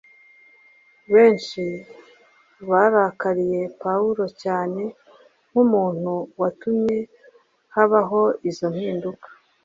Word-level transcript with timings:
benshi 1.13 1.63
barakariye 2.69 3.61
Pawulo 3.83 4.25
cyane 4.41 4.83
nk’umuntu 5.49 6.11
watumye 6.39 6.97
habaho 7.75 8.21
izo 8.49 8.67
mpinduka. 8.75 9.27